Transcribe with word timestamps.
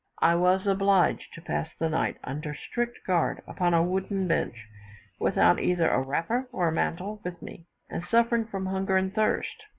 I 0.23 0.33
was 0.33 0.65
obliged 0.65 1.31
to 1.35 1.43
pass 1.43 1.69
the 1.77 1.87
night, 1.87 2.17
under 2.23 2.55
strict 2.55 3.05
guard, 3.05 3.43
upon 3.47 3.75
a 3.75 3.83
wooden 3.83 4.27
bench, 4.27 4.67
without 5.19 5.59
either 5.59 5.89
a 5.91 6.01
wrapper 6.01 6.49
or 6.51 6.69
a 6.69 6.73
mantle 6.73 7.21
with 7.23 7.39
me, 7.39 7.67
and 7.87 8.03
suffering 8.03 8.45
from 8.47 8.65
hunger 8.65 8.97
and 8.97 9.13
thirst. 9.13 9.67